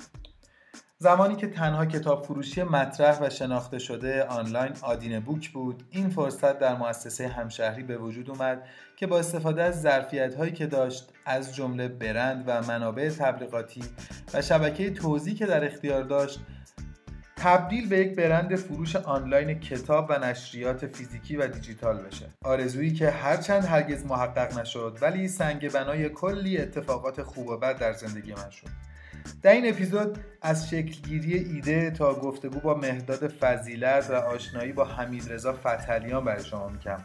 زمانی 1.02 1.36
که 1.36 1.46
تنها 1.46 1.86
کتاب 1.86 2.24
فروشی 2.24 2.62
مطرح 2.62 3.18
و 3.20 3.30
شناخته 3.30 3.78
شده 3.78 4.24
آنلاین 4.24 4.72
آدین 4.82 5.20
بوک 5.20 5.50
بود 5.50 5.82
این 5.90 6.10
فرصت 6.10 6.58
در 6.58 6.76
مؤسسه 6.76 7.28
همشهری 7.28 7.82
به 7.82 7.98
وجود 7.98 8.30
اومد 8.30 8.62
که 8.96 9.06
با 9.06 9.18
استفاده 9.18 9.62
از 9.62 9.82
ظرفیت 9.82 10.34
هایی 10.34 10.52
که 10.52 10.66
داشت 10.66 11.12
از 11.26 11.54
جمله 11.54 11.88
برند 11.88 12.44
و 12.46 12.62
منابع 12.62 13.08
تبلیغاتی 13.08 13.84
و 14.34 14.42
شبکه 14.42 14.90
توزیع 14.90 15.34
که 15.34 15.46
در 15.46 15.64
اختیار 15.64 16.02
داشت 16.02 16.40
تبدیل 17.36 17.88
به 17.88 17.98
یک 17.98 18.16
برند 18.16 18.56
فروش 18.56 18.96
آنلاین 18.96 19.60
کتاب 19.60 20.06
و 20.10 20.18
نشریات 20.18 20.86
فیزیکی 20.86 21.36
و 21.36 21.46
دیجیتال 21.46 21.98
بشه. 21.98 22.26
آرزویی 22.44 22.92
که 22.92 23.10
هرچند 23.10 23.64
هرگز 23.64 24.06
محقق 24.06 24.58
نشد 24.58 24.98
ولی 25.02 25.28
سنگ 25.28 25.72
بنای 25.72 26.08
کلی 26.08 26.58
اتفاقات 26.58 27.22
خوب 27.22 27.48
و 27.48 27.56
بد 27.56 27.78
در 27.78 27.92
زندگی 27.92 28.32
من 28.32 28.50
شد. 28.50 28.89
در 29.42 29.52
این 29.52 29.68
اپیزود 29.68 30.18
از 30.42 30.68
شکلگیری 30.68 31.34
ایده 31.34 31.90
تا 31.90 32.14
گفتگو 32.14 32.60
با 32.60 32.74
مهداد 32.74 33.28
فضیلت 33.28 34.10
و 34.10 34.14
آشنایی 34.14 34.72
با 34.72 34.84
حمید 34.84 35.32
رضا 35.32 35.52
فتلیان 35.52 36.24
برای 36.24 36.44
شما 36.44 36.68
می‌کنم. 36.68 37.04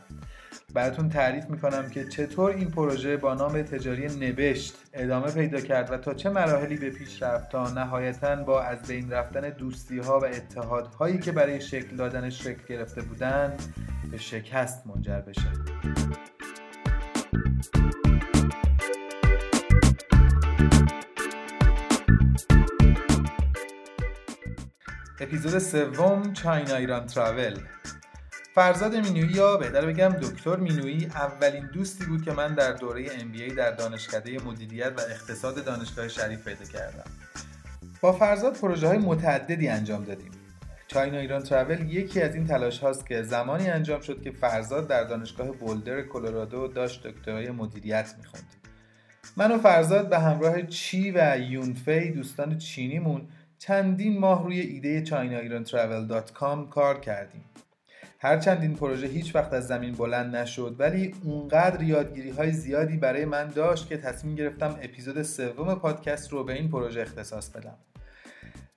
براتون 0.74 1.10
تعریف 1.10 1.50
می‌کنم 1.50 1.90
که 1.90 2.08
چطور 2.08 2.52
این 2.52 2.72
پروژه 2.72 3.18
با 3.18 3.34
نام 3.34 3.62
تجاری 3.62 4.06
نبشت 4.06 4.76
ادامه 4.94 5.32
پیدا 5.32 5.62
کرد 5.62 5.92
و 5.92 5.98
تا 5.98 6.14
چه 6.14 6.30
مراحلی 6.30 6.78
به 6.78 6.90
پیش 6.90 7.24
رفت 7.24 7.50
تا 7.50 7.70
نهایتا 7.70 8.36
با 8.36 8.62
از 8.62 8.82
بین 8.88 9.12
رفتن 9.12 9.50
دوستی 9.50 10.00
ها 10.00 10.20
و 10.20 10.26
اتحادهایی 10.26 11.20
که 11.20 11.32
برای 11.32 11.62
شکل 11.62 11.96
دادنش 11.96 12.44
شکل 12.44 12.62
گرفته 12.70 13.02
بودند 13.02 13.62
به 14.12 14.18
شکست 14.18 14.88
منجر 14.88 15.22
بشه. 15.22 15.50
اپیزود 25.20 25.60
سوم 25.60 26.34
چاینا 26.34 26.76
ایران 26.76 27.06
تراول. 27.06 27.60
فرزاد 28.56 28.96
مینویی 28.96 29.34
یا 29.34 29.58
بهتر 29.58 29.86
بگم 29.86 30.10
دکتر 30.10 30.56
مینویی 30.56 31.06
اولین 31.06 31.70
دوستی 31.74 32.06
بود 32.06 32.26
که 32.26 32.32
من 32.32 32.54
در 32.54 32.72
دوره 32.72 33.08
MBA 33.08 33.54
در 33.58 33.72
دانشکده 33.72 34.44
مدیریت 34.44 34.94
و 34.98 35.02
اقتصاد 35.02 35.66
دانشگاه 35.66 36.08
شریف 36.08 36.48
پیدا 36.48 36.66
کردم. 36.66 37.12
با 38.02 38.12
فرزاد 38.12 38.58
پروژه 38.58 38.88
های 38.88 38.98
متعددی 38.98 39.68
انجام 39.68 40.04
دادیم. 40.04 40.32
چاینا 40.88 41.18
ایران 41.18 41.44
تراول 41.44 41.90
یکی 41.90 42.22
از 42.22 42.36
این 42.36 42.48
تلاش 42.48 42.80
هاست 42.80 43.08
که 43.08 43.24
زمانی 43.24 43.70
انجام 43.70 44.02
شد 44.02 44.22
که 44.22 44.32
فرزاد 44.32 44.88
در 44.88 45.04
دانشگاه 45.04 45.52
بولدر 45.52 46.02
کلرادو 46.02 46.68
داشت 46.68 47.08
دکترای 47.08 47.52
مدیریت 47.52 48.16
می‌خوند. 48.18 48.46
من 49.38 49.52
و 49.52 49.58
فرزاد 49.58 50.10
به 50.10 50.20
همراه 50.20 50.62
چی 50.62 51.12
و 51.12 51.38
یونفی 51.40 52.12
دوستان 52.12 52.58
چینیمون 52.58 53.28
چندین 53.58 54.20
ماه 54.20 54.44
روی 54.44 54.60
ایده 54.60 55.06
ChinaIranTravel.com 55.06 56.70
کار 56.70 57.00
کردیم. 57.00 57.46
هرچند 58.20 58.62
این 58.62 58.76
پروژه 58.76 59.08
هیچ 59.08 59.36
وقت 59.36 59.54
از 59.54 59.68
زمین 59.68 59.94
بلند 59.94 60.36
نشد 60.36 60.76
ولی 60.80 61.16
اونقدر 61.24 61.84
یادگیری 61.84 62.30
های 62.30 62.52
زیادی 62.52 62.98
برای 62.98 63.26
من 63.26 63.50
داشت 63.50 63.88
که 63.88 63.98
تصمیم 63.98 64.36
گرفتم 64.36 64.80
اپیزود 64.82 65.22
سوم 65.22 65.76
پادکست 65.76 66.32
رو 66.32 66.44
به 66.44 66.54
این 66.54 66.70
پروژه 66.70 67.02
اختصاص 67.02 67.50
بدم. 67.50 67.78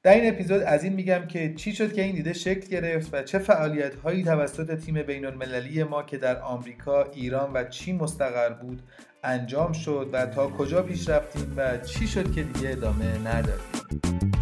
در 0.03 0.15
این 0.15 0.29
اپیزود 0.29 0.63
از 0.63 0.85
این 0.85 0.93
میگم 0.93 1.27
که 1.27 1.55
چی 1.55 1.73
شد 1.73 1.93
که 1.93 2.03
این 2.03 2.17
ایده 2.17 2.33
شکل 2.33 2.69
گرفت 2.69 3.15
و 3.15 3.23
چه 3.23 3.39
فعالیت 3.39 3.95
هایی 3.95 4.25
توسط 4.25 4.79
تیم 4.79 5.03
بین 5.03 5.25
المللی 5.25 5.85
ما 5.85 6.03
که 6.03 6.19
در 6.19 6.41
آمریکا، 6.41 7.05
ایران 7.05 7.53
و 7.53 7.65
چین 7.65 7.97
مستقر 7.97 8.51
بود 8.51 8.83
انجام 9.25 9.73
شد 9.73 10.11
و 10.13 10.27
تا 10.27 10.47
کجا 10.47 10.83
پیش 10.83 11.09
رفتیم 11.09 11.55
و 11.57 11.79
چی 11.79 12.07
شد 12.07 12.33
که 12.33 12.43
دیگه 12.43 12.71
ادامه 12.71 13.19
ندادیم. 13.19 14.38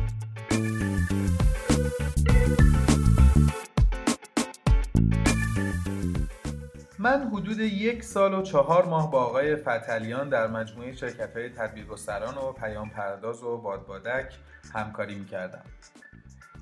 من 7.06 7.28
حدود 7.28 7.58
یک 7.58 8.04
سال 8.04 8.34
و 8.34 8.42
چهار 8.42 8.84
ماه 8.84 9.10
با 9.10 9.24
آقای 9.24 9.56
فتلیان 9.56 10.28
در 10.28 10.46
مجموعه 10.46 10.92
شرکت 10.92 11.36
های 11.36 11.48
تدبیرگستران 11.48 12.34
و 12.34 12.52
پیام 12.52 12.90
پرداز 12.90 13.42
و 13.42 13.58
بادبادک 13.58 14.34
همکاری 14.74 15.14
می 15.14 15.24
کردم. 15.24 15.62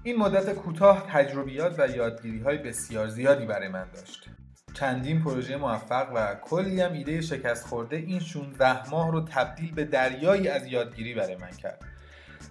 این 0.02 0.16
مدت 0.16 0.54
کوتاه 0.54 1.06
تجربیات 1.10 1.74
و 1.78 1.96
یادگیری 1.96 2.40
های 2.40 2.58
بسیار 2.58 3.08
زیادی 3.08 3.46
برای 3.46 3.68
من 3.68 3.86
داشت. 3.94 4.28
چندین 4.74 5.22
پروژه 5.22 5.56
موفق 5.56 6.08
و 6.14 6.34
کلی 6.34 6.80
هم 6.80 6.92
ایده 6.92 7.20
شکست 7.20 7.66
خورده 7.66 7.96
این 7.96 8.20
16 8.20 8.90
ماه 8.90 9.12
رو 9.12 9.20
تبدیل 9.20 9.74
به 9.74 9.84
دریایی 9.84 10.48
از 10.48 10.66
یادگیری 10.66 11.14
برای 11.14 11.36
من 11.36 11.50
کرد. 11.50 11.84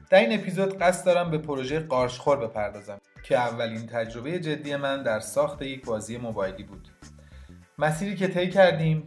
در 0.10 0.20
این 0.20 0.40
اپیزود 0.40 0.78
قصد 0.78 1.06
دارم 1.06 1.32
به 1.32 1.38
پروژه 1.38 1.80
قارشخور 1.80 2.48
بپردازم 2.48 2.98
که 3.24 3.38
اولین 3.38 3.88
تجربه 3.88 4.40
جدی 4.40 4.76
من 4.76 5.04
در 5.04 5.20
ساخت 5.20 5.62
یک 5.62 5.86
بازی 5.86 6.18
موبایلی 6.18 6.64
بود. 6.64 6.90
مسیری 7.78 8.16
که 8.16 8.28
طی 8.28 8.50
کردیم 8.50 9.04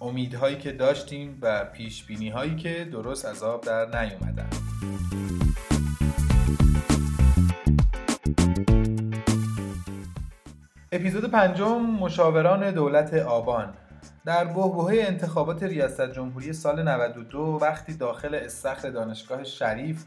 امیدهایی 0.00 0.56
که 0.56 0.72
داشتیم 0.72 1.38
و 1.42 1.64
پیش 1.64 2.04
بینی 2.04 2.28
هایی 2.28 2.56
که 2.56 2.84
درست 2.92 3.24
از 3.24 3.42
آب 3.42 3.64
در 3.64 4.02
نیومدن. 4.02 4.48
اپیزود 10.92 11.30
پنجم 11.30 11.80
مشاوران 11.80 12.70
دولت 12.70 13.14
آبان. 13.14 13.74
در 14.24 14.44
بحبوحه 14.44 15.02
انتخابات 15.02 15.62
ریاست 15.62 16.12
جمهوری 16.12 16.52
سال 16.52 16.88
92 16.88 17.58
وقتی 17.62 17.94
داخل 17.94 18.34
استخر 18.34 18.90
دانشگاه 18.90 19.44
شریف 19.44 20.04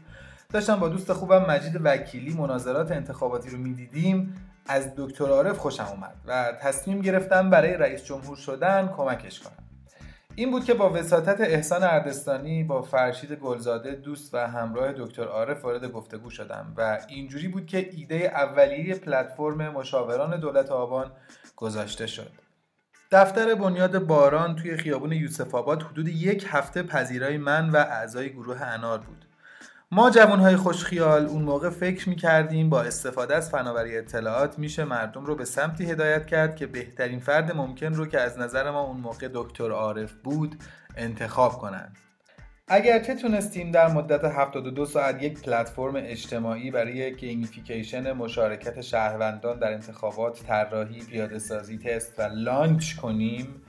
داشتم 0.52 0.76
با 0.76 0.88
دوست 0.88 1.12
خوبم 1.12 1.46
مجید 1.50 1.80
وکیلی 1.84 2.34
مناظرات 2.34 2.92
انتخاباتی 2.92 3.50
رو 3.50 3.58
می‌دیدیم. 3.58 4.34
از 4.66 4.92
دکتر 4.96 5.24
عارف 5.24 5.58
خوشم 5.58 5.84
اومد 5.84 6.14
و 6.26 6.52
تصمیم 6.60 7.00
گرفتم 7.00 7.50
برای 7.50 7.74
رئیس 7.74 8.04
جمهور 8.04 8.36
شدن 8.36 8.88
کمکش 8.96 9.40
کنم. 9.40 9.64
این 10.36 10.50
بود 10.50 10.64
که 10.64 10.74
با 10.74 10.90
وساطت 10.90 11.40
احسان 11.40 11.82
اردستانی 11.82 12.64
با 12.64 12.82
فرشید 12.82 13.32
گلزاده 13.32 13.90
دوست 13.94 14.34
و 14.34 14.38
همراه 14.38 14.92
دکتر 14.92 15.24
عارف 15.24 15.64
وارد 15.64 15.92
گفتگو 15.92 16.30
شدم 16.30 16.74
و 16.76 16.98
اینجوری 17.08 17.48
بود 17.48 17.66
که 17.66 17.90
ایده 17.92 18.14
اولیه 18.14 18.94
پلتفرم 18.94 19.68
مشاوران 19.68 20.40
دولت 20.40 20.70
آبان 20.70 21.12
گذاشته 21.56 22.06
شد. 22.06 22.30
دفتر 23.10 23.54
بنیاد 23.54 23.98
باران 23.98 24.56
توی 24.56 24.76
خیابون 24.76 25.12
یوسف 25.12 25.54
آباد 25.54 25.82
حدود 25.82 26.08
یک 26.08 26.46
هفته 26.48 26.82
پذیرای 26.82 27.38
من 27.38 27.70
و 27.70 27.76
اعضای 27.76 28.32
گروه 28.32 28.62
انار 28.62 28.98
بود. 28.98 29.23
ما 29.90 30.10
جوانهای 30.10 30.56
خوشخیال 30.56 31.26
اون 31.26 31.42
موقع 31.42 31.70
فکر 31.70 32.08
می‌کردیم 32.08 32.70
با 32.70 32.82
استفاده 32.82 33.36
از 33.36 33.50
فناوری 33.50 33.98
اطلاعات 33.98 34.58
میشه 34.58 34.84
مردم 34.84 35.24
رو 35.24 35.34
به 35.34 35.44
سمتی 35.44 35.84
هدایت 35.84 36.26
کرد 36.26 36.56
که 36.56 36.66
بهترین 36.66 37.20
فرد 37.20 37.56
ممکن 37.56 37.94
رو 37.94 38.06
که 38.06 38.20
از 38.20 38.38
نظر 38.38 38.70
ما 38.70 38.80
اون 38.80 38.96
موقع 38.96 39.28
دکتر 39.34 39.70
عارف 39.70 40.12
بود 40.12 40.56
انتخاب 40.96 41.52
کنند. 41.52 41.96
اگرچه 42.68 43.14
تونستیم 43.14 43.70
در 43.70 43.88
مدت 43.88 44.24
72 44.24 44.86
ساعت 44.86 45.22
یک 45.22 45.42
پلتفرم 45.42 45.94
اجتماعی 45.96 46.70
برای 46.70 47.16
gamification 47.16 48.12
مشارکت 48.12 48.80
شهروندان 48.80 49.58
در 49.58 49.72
انتخابات 49.72 50.42
طراحی 50.46 51.00
پیاده 51.00 51.38
سازی 51.38 51.78
تست 51.78 52.18
و 52.18 52.22
launch 52.22 52.94
کنیم 52.96 53.62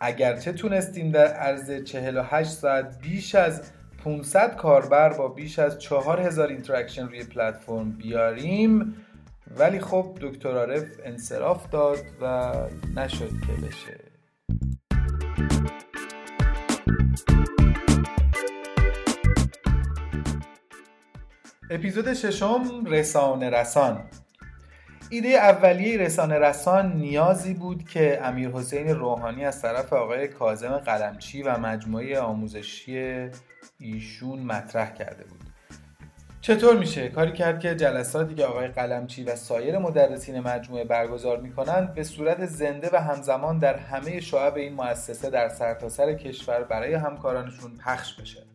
اگرچه 0.00 0.52
تونستیم 0.52 1.10
در 1.10 1.26
عرض 1.26 1.70
48 1.70 2.50
ساعت 2.50 2.98
بیش 3.02 3.34
از 3.34 3.62
500 4.04 4.56
کاربر 4.56 5.12
با 5.12 5.28
بیش 5.28 5.58
از 5.58 5.78
4000 5.78 6.48
interaction 6.48 7.08
روی 7.08 7.24
پلتفرم 7.24 7.92
بیاریم. 7.92 8.96
ولی 9.58 9.80
خب 9.80 10.18
دکتر 10.20 10.56
عارف 10.56 10.84
انصراف 11.04 11.70
داد 11.70 11.98
و 12.20 12.52
نشد 12.96 13.30
که 13.30 13.66
بشه. 13.66 14.00
اپیزود 21.70 22.14
ششم 22.14 22.84
رسانه 22.86 23.50
رسان. 23.50 24.04
ایده 25.10 25.28
اولیه 25.28 25.98
رسانه 25.98 26.38
رسان 26.38 26.92
نیازی 26.92 27.54
بود 27.54 27.88
که 27.88 28.20
امیر 28.22 28.50
حسین 28.50 28.88
روحانی 28.88 29.44
از 29.44 29.62
طرف 29.62 29.92
آقای 29.92 30.28
کاظم 30.28 30.78
قلمچی 30.78 31.42
و 31.42 31.58
مجموعه 31.58 32.20
آموزشی 32.20 33.28
ایشون 33.80 34.38
مطرح 34.38 34.94
کرده 34.94 35.24
بود. 35.24 35.40
چطور 36.40 36.76
میشه؟ 36.76 37.08
کاری 37.08 37.32
کرد 37.32 37.60
که 37.60 37.74
جلساتی 37.74 38.34
که 38.34 38.44
آقای 38.44 38.68
قلمچی 38.68 39.24
و 39.24 39.36
سایر 39.36 39.78
مدرسین 39.78 40.40
مجموعه 40.40 40.84
برگزار 40.84 41.40
می‌کنند 41.40 41.94
به 41.94 42.04
صورت 42.04 42.46
زنده 42.46 42.90
و 42.92 42.96
همزمان 42.96 43.58
در 43.58 43.76
همه 43.76 44.20
شعب 44.20 44.56
این 44.56 44.74
مؤسسه 44.74 45.30
در 45.30 45.48
سرتاسر 45.48 46.06
سر 46.06 46.14
کشور 46.14 46.62
برای 46.62 46.94
همکارانشون 46.94 47.70
پخش 47.84 48.20
بشه. 48.20 48.53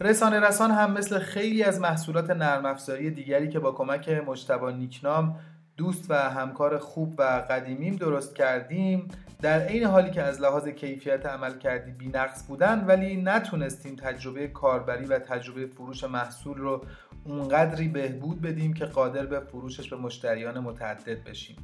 رسانه 0.00 0.40
رسان 0.40 0.70
هم 0.70 0.92
مثل 0.92 1.18
خیلی 1.18 1.62
از 1.62 1.80
محصولات 1.80 2.30
نرم 2.30 2.66
افزاری 2.66 3.10
دیگری 3.10 3.48
که 3.48 3.58
با 3.58 3.72
کمک 3.72 4.08
مجتبا 4.08 4.70
نیکنام 4.70 5.40
دوست 5.76 6.10
و 6.10 6.14
همکار 6.14 6.78
خوب 6.78 7.14
و 7.18 7.22
قدیمیم 7.50 7.96
درست 7.96 8.34
کردیم 8.34 9.08
در 9.42 9.60
عین 9.60 9.84
حالی 9.84 10.10
که 10.10 10.22
از 10.22 10.40
لحاظ 10.40 10.68
کیفیت 10.68 11.26
عمل 11.26 11.58
کردی 11.58 11.92
بینقص 11.92 12.46
بودن 12.46 12.84
ولی 12.86 13.22
نتونستیم 13.22 13.96
تجربه 13.96 14.48
کاربری 14.48 15.04
و 15.04 15.18
تجربه 15.18 15.66
فروش 15.66 16.04
محصول 16.04 16.58
رو 16.58 16.84
اونقدری 17.24 17.88
بهبود 17.88 18.40
بدیم 18.40 18.72
که 18.72 18.84
قادر 18.84 19.26
به 19.26 19.40
فروشش 19.40 19.90
به 19.90 19.96
مشتریان 19.96 20.58
متعدد 20.58 21.24
بشیم. 21.24 21.56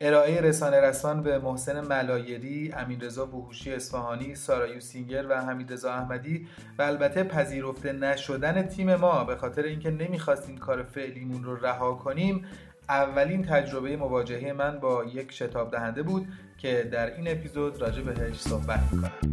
ارائه 0.00 0.40
رسانه 0.40 0.80
رسان 0.80 1.22
به 1.22 1.38
محسن 1.38 1.80
ملایری، 1.80 2.72
امینرضا 2.72 3.26
بوهوشی 3.26 3.72
اصفهانی، 3.72 4.34
سارا 4.34 4.66
یوسینگر 4.66 5.26
و 5.28 5.40
حمیدرضا 5.40 5.92
احمدی 5.92 6.48
و 6.78 6.82
البته 6.82 7.24
پذیرفته 7.24 7.92
نشدن 7.92 8.62
تیم 8.62 8.94
ما. 8.94 9.24
به 9.24 9.36
خاطر 9.36 9.62
اینکه 9.62 9.90
نمی‌خواستیم 9.90 10.58
کار 10.58 10.82
فعلیمون 10.82 11.44
رو 11.44 11.56
رها 11.56 11.94
کنیم 11.94 12.44
اولین 12.88 13.44
تجربه 13.44 13.96
مواجهه 13.96 14.52
من 14.52 14.80
با 14.80 15.04
یک 15.04 15.32
شتاب 15.32 15.70
دهنده 15.70 16.02
بود 16.02 16.28
که 16.58 16.88
در 16.92 17.14
این 17.14 17.28
اپیزود 17.28 17.82
راجع 17.82 18.02
بهش 18.02 18.40
صحبت 18.40 18.80
می‌کنم. 18.92 19.32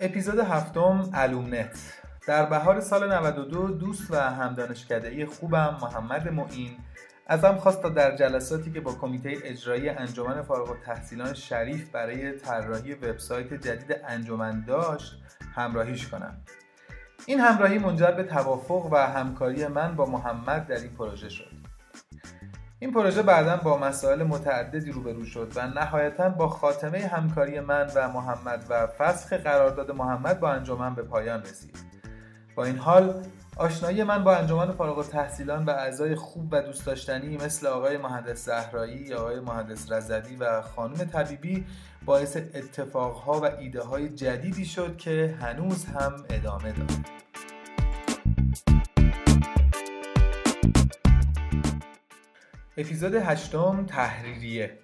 اپیزود 0.00 0.38
هفتم 0.38 1.10
الومنت. 1.14 2.03
در 2.26 2.46
بهار 2.46 2.80
سال 2.80 3.12
92 3.12 3.68
دوست 3.68 4.10
و 4.10 4.16
همدانشکده 4.16 5.26
خوبم 5.26 5.78
محمد 5.82 6.28
معین 6.28 6.76
ازم 7.26 7.54
خواست 7.54 7.82
تا 7.82 7.88
در 7.88 8.16
جلساتی 8.16 8.72
که 8.72 8.80
با 8.80 8.92
کمیته 8.92 9.36
اجرایی 9.44 9.88
انجمن 9.88 10.42
فارغ 10.42 10.70
التحصیلان 10.70 11.34
شریف 11.34 11.90
برای 11.90 12.32
طراحی 12.32 12.94
وبسایت 12.94 13.54
جدید 13.54 13.96
انجمن 14.08 14.64
داشت 14.64 15.22
همراهیش 15.54 16.08
کنم. 16.08 16.36
این 17.26 17.40
همراهی 17.40 17.78
منجر 17.78 18.10
به 18.10 18.22
توافق 18.22 18.88
و 18.92 18.96
همکاری 18.96 19.66
من 19.66 19.96
با 19.96 20.06
محمد 20.06 20.66
در 20.66 20.76
این 20.76 20.90
پروژه 20.90 21.28
شد. 21.28 21.50
این 22.78 22.92
پروژه 22.92 23.22
بعدا 23.22 23.56
با 23.56 23.78
مسائل 23.78 24.22
متعددی 24.22 24.92
روبرو 24.92 25.24
شد 25.24 25.52
و 25.56 25.66
نهایتا 25.66 26.28
با 26.28 26.48
خاتمه 26.48 26.98
همکاری 26.98 27.60
من 27.60 27.90
و 27.94 28.08
محمد 28.08 28.66
و 28.68 28.86
فسخ 28.86 29.32
قرارداد 29.32 29.90
محمد 29.90 30.40
با 30.40 30.50
انجمن 30.50 30.94
به 30.94 31.02
پایان 31.02 31.42
رسید. 31.42 31.93
با 32.54 32.64
این 32.64 32.78
حال 32.78 33.22
آشنایی 33.56 34.02
من 34.02 34.24
با 34.24 34.36
انجمن 34.36 34.72
فارغ 34.72 34.98
التحصیلان 34.98 35.64
و 35.64 35.70
اعضای 35.70 36.14
خوب 36.14 36.48
و 36.52 36.62
دوست 36.62 36.86
داشتنی 36.86 37.36
مثل 37.36 37.66
آقای 37.66 37.96
مهندس 37.96 38.44
زهرایی، 38.44 39.14
آقای 39.14 39.40
مهندس 39.40 39.92
رزدی 39.92 40.36
و 40.36 40.62
خانم 40.62 40.94
طبیبی 40.94 41.64
باعث 42.04 42.36
اتفاقها 42.36 43.40
و 43.40 43.44
ایده 43.44 43.82
های 43.82 44.08
جدیدی 44.08 44.64
شد 44.64 44.96
که 44.96 45.34
هنوز 45.40 45.84
هم 45.84 46.24
ادامه 46.30 46.72
دارد. 46.72 47.10
اپیزود 52.76 53.14
هشتم 53.14 53.86
تحریریه 53.86 54.78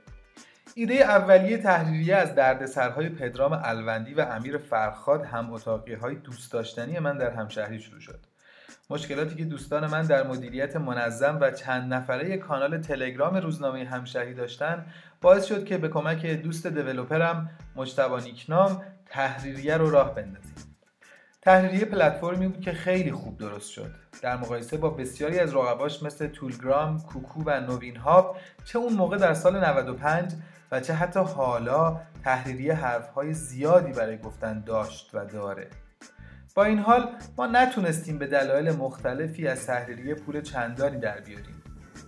ایده 0.80 0.94
اولیه 0.94 1.58
تحریریه 1.58 2.16
از 2.16 2.34
دردسرهای 2.34 3.08
پدرام 3.08 3.60
الوندی 3.64 4.14
و 4.14 4.20
امیر 4.20 4.58
فرخاد 4.58 5.24
هم 5.24 5.52
اتاقی 5.52 5.94
های 5.94 6.14
دوست 6.14 6.52
داشتنی 6.52 6.98
من 6.98 7.18
در 7.18 7.30
همشهری 7.30 7.80
شروع 7.80 8.00
شد. 8.00 8.18
مشکلاتی 8.90 9.34
که 9.34 9.44
دوستان 9.44 9.86
من 9.86 10.02
در 10.02 10.26
مدیریت 10.26 10.76
منظم 10.76 11.38
و 11.40 11.50
چند 11.50 11.94
نفره 11.94 12.36
کانال 12.36 12.78
تلگرام 12.78 13.36
روزنامه 13.36 13.84
همشهری 13.84 14.34
داشتن 14.34 14.86
باعث 15.20 15.44
شد 15.44 15.64
که 15.64 15.78
به 15.78 15.88
کمک 15.88 16.26
دوست 16.26 16.66
دیولوپرم 16.66 17.50
مجتبا 17.76 18.18
نیکنام 18.18 18.82
تحریریه 19.06 19.76
رو 19.76 19.90
راه 19.90 20.14
بندازیم. 20.14 20.69
تحریریه 21.42 21.84
پلتفرمی 21.84 22.48
بود 22.48 22.60
که 22.60 22.72
خیلی 22.72 23.12
خوب 23.12 23.38
درست 23.38 23.70
شد. 23.70 23.94
در 24.22 24.36
مقایسه 24.36 24.76
با 24.76 24.90
بسیاری 24.90 25.38
از 25.38 25.54
رقباش 25.54 26.02
مثل 26.02 26.26
تولگرام، 26.26 27.00
کوکو 27.00 27.42
و 27.46 27.60
نوین 27.60 27.96
هاب 27.96 28.36
چه 28.64 28.78
اون 28.78 28.92
موقع 28.92 29.16
در 29.16 29.34
سال 29.34 29.64
95 29.64 30.32
و 30.72 30.80
چه 30.80 30.94
حتی 30.94 31.20
حالا 31.20 32.00
تحریریه 32.24 32.74
حرفهای 32.74 33.34
زیادی 33.34 33.92
برای 33.92 34.18
گفتن 34.18 34.60
داشت 34.60 35.10
و 35.14 35.24
داره. 35.24 35.70
با 36.54 36.64
این 36.64 36.78
حال 36.78 37.08
ما 37.36 37.46
نتونستیم 37.46 38.18
به 38.18 38.26
دلایل 38.26 38.70
مختلفی 38.72 39.48
از 39.48 39.66
تحریریه 39.66 40.14
پول 40.14 40.42
چندانی 40.42 40.98
در 40.98 41.20
بیاریم. 41.20 41.62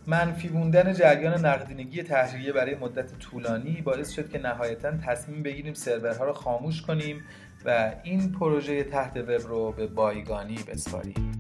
منفی 0.07 0.49
بوندن 0.49 0.93
جریان 0.93 1.47
نقدینگی 1.47 2.03
تحریریه 2.03 2.53
برای 2.53 2.75
مدت 2.75 3.19
طولانی 3.19 3.83
باعث 3.83 4.11
شد 4.11 4.29
که 4.31 4.39
نهایتا 4.39 4.93
تصمیم 5.07 5.43
بگیریم 5.43 5.75
سرورها 5.75 6.25
رو 6.25 6.33
خاموش 6.33 6.83
کنیم 6.83 7.25
و 7.65 7.93
این 8.03 8.33
پروژه 8.33 8.85
تحت 8.85 9.17
وب 9.17 9.31
رو 9.31 9.73
به 9.73 9.87
بایگانی 9.87 10.59
بسپاریم 10.69 11.33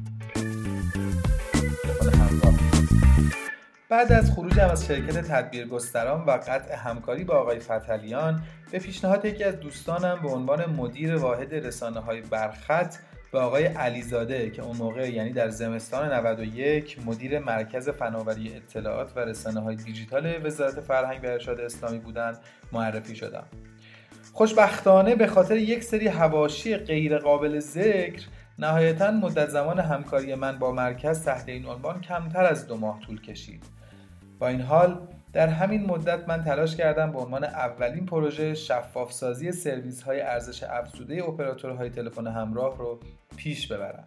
بعد 3.88 4.12
از 4.12 4.32
خروجم 4.32 4.68
از 4.68 4.86
شرکت 4.86 5.18
تدبیرگستران 5.18 6.24
و 6.24 6.30
قطع 6.30 6.74
همکاری 6.74 7.24
با 7.24 7.34
آقای 7.34 7.58
فتلیان 7.60 8.42
به 8.70 8.78
پیشنهاد 8.78 9.24
یکی 9.24 9.44
از 9.44 9.60
دوستانم 9.60 10.18
به 10.22 10.28
عنوان 10.28 10.66
مدیر 10.66 11.16
واحد 11.16 11.54
رسانه 11.54 12.00
های 12.00 12.20
برخط 12.20 12.96
به 13.32 13.38
آقای 13.38 13.64
علیزاده 13.64 14.50
که 14.50 14.62
اون 14.62 14.76
موقع 14.76 15.10
یعنی 15.10 15.32
در 15.32 15.48
زمستان 15.48 16.12
91 16.12 16.98
مدیر 17.06 17.38
مرکز 17.38 17.88
فناوری 17.88 18.56
اطلاعات 18.56 19.16
و 19.16 19.20
رسانه 19.20 19.60
های 19.60 19.76
دیجیتال 19.76 20.46
وزارت 20.46 20.80
فرهنگ 20.80 21.24
و 21.24 21.26
ارشاد 21.26 21.60
اسلامی 21.60 21.98
بودند 21.98 22.38
معرفی 22.72 23.16
شدم. 23.16 23.46
خوشبختانه 24.32 25.14
به 25.14 25.26
خاطر 25.26 25.56
یک 25.56 25.84
سری 25.84 26.08
هواشی 26.08 26.76
غیر 26.76 27.18
قابل 27.18 27.58
ذکر 27.58 28.22
نهایتا 28.58 29.10
مدت 29.10 29.48
زمان 29.48 29.78
همکاری 29.78 30.34
من 30.34 30.58
با 30.58 30.72
مرکز 30.72 31.24
تحت 31.24 31.48
این 31.48 31.66
عنوان 31.66 32.00
کمتر 32.00 32.44
از 32.44 32.66
دو 32.66 32.76
ماه 32.76 33.00
طول 33.00 33.20
کشید. 33.20 33.64
با 34.38 34.48
این 34.48 34.60
حال 34.60 35.00
در 35.32 35.48
همین 35.48 35.86
مدت 35.86 36.28
من 36.28 36.44
تلاش 36.44 36.76
کردم 36.76 37.12
به 37.12 37.18
عنوان 37.18 37.44
اولین 37.44 38.06
پروژه 38.06 38.54
شفاف 38.54 39.12
سازی 39.12 39.52
سرویس 39.52 40.02
های 40.02 40.20
ارزش 40.20 40.62
افزوده 40.62 41.24
اپراتورهای 41.24 41.90
تلفن 41.90 42.26
همراه 42.26 42.78
رو 42.78 43.00
پیش 43.36 43.72
ببرم. 43.72 44.04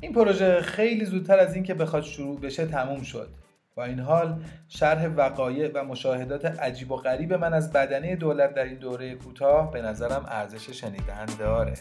این 0.00 0.12
پروژه 0.12 0.60
خیلی 0.60 1.04
زودتر 1.04 1.38
از 1.38 1.54
اینکه 1.54 1.74
بخواد 1.74 2.02
شروع 2.02 2.40
بشه 2.40 2.66
تموم 2.66 3.02
شد. 3.02 3.28
با 3.74 3.84
این 3.84 3.98
حال 3.98 4.42
شرح 4.68 5.06
وقایع 5.06 5.70
و 5.74 5.84
مشاهدات 5.84 6.44
عجیب 6.44 6.92
و 6.92 6.96
غریب 6.96 7.34
من 7.34 7.54
از 7.54 7.72
بدنه 7.72 8.16
دولت 8.16 8.54
در 8.54 8.64
این 8.64 8.78
دوره 8.78 9.14
کوتاه 9.14 9.70
به 9.70 9.82
نظرم 9.82 10.26
ارزش 10.28 10.70
شنیدن 10.70 11.26
داره 11.38 11.74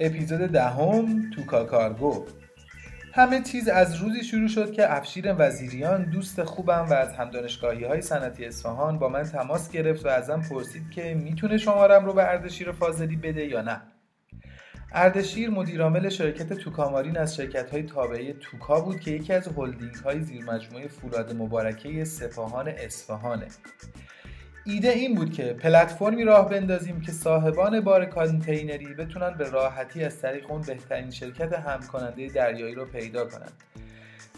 اپیزود 0.00 0.40
دهم 0.40 1.30
توکا 1.30 1.64
کارگو 1.64 2.26
همه 3.12 3.40
چیز 3.40 3.68
از 3.68 3.94
روزی 3.94 4.24
شروع 4.24 4.48
شد 4.48 4.72
که 4.72 4.96
افشیر 4.96 5.34
وزیریان 5.38 6.04
دوست 6.04 6.44
خوبم 6.44 6.86
و 6.90 6.92
از 6.92 7.12
همدانشگاهی 7.12 7.84
های 7.84 8.02
صنعتی 8.02 8.44
اصفهان 8.44 8.98
با 8.98 9.08
من 9.08 9.22
تماس 9.22 9.70
گرفت 9.70 10.06
و 10.06 10.08
ازم 10.08 10.42
پرسید 10.50 10.90
که 10.90 11.14
می‌تونه 11.14 11.58
شمارم 11.58 12.04
رو 12.04 12.12
به 12.12 12.28
اردشیر 12.28 12.72
فاضلی 12.72 13.16
بده 13.16 13.46
یا 13.46 13.62
نه. 13.62 13.82
اردشیر 14.92 15.50
مدیرعامل 15.50 16.08
شرکت 16.08 16.52
توکا 16.52 16.84
مارین 16.84 17.16
از 17.16 17.36
شرکت 17.36 17.70
های 17.70 17.82
تابعه 17.82 18.32
توکا 18.32 18.80
بود 18.80 19.00
که 19.00 19.10
یکی 19.10 19.32
از 19.32 19.48
هلدینگ 19.56 19.94
های 19.94 20.20
زیر 20.20 20.44
مجموعه 20.44 20.88
فولاد 20.88 21.36
مبارکه 21.36 22.04
سپاهان 22.04 22.68
اصفهانه 22.68 23.46
ایده 24.64 24.88
این 24.88 25.14
بود 25.14 25.32
که 25.32 25.52
پلتفرمی 25.52 26.24
راه 26.24 26.48
بندازیم 26.48 27.00
که 27.00 27.12
صاحبان 27.12 27.80
بار 27.80 28.04
کانتینری 28.04 28.94
بتونن 28.94 29.30
به 29.30 29.50
راحتی 29.50 30.04
از 30.04 30.20
طریق 30.20 30.50
اون 30.50 30.60
بهترین 30.60 31.10
شرکت 31.10 31.52
حمل 31.52 31.77
کننده 31.77 32.28
دریایی 32.28 32.74
رو 32.74 32.84
پیدا 32.84 33.26
کنند. 33.26 33.52